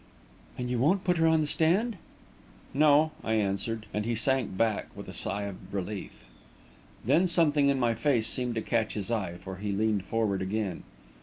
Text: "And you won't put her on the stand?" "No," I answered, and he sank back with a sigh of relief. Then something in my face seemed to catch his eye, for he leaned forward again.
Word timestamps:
"And 0.57 0.67
you 0.71 0.79
won't 0.79 1.03
put 1.03 1.17
her 1.17 1.27
on 1.27 1.41
the 1.41 1.45
stand?" 1.45 1.97
"No," 2.73 3.11
I 3.23 3.33
answered, 3.33 3.85
and 3.93 4.03
he 4.03 4.15
sank 4.15 4.57
back 4.57 4.87
with 4.97 5.07
a 5.07 5.13
sigh 5.13 5.43
of 5.43 5.71
relief. 5.71 6.23
Then 7.05 7.27
something 7.27 7.69
in 7.69 7.79
my 7.79 7.93
face 7.93 8.25
seemed 8.25 8.55
to 8.55 8.63
catch 8.63 8.95
his 8.95 9.11
eye, 9.11 9.37
for 9.37 9.57
he 9.57 9.71
leaned 9.71 10.05
forward 10.05 10.41
again. 10.41 10.81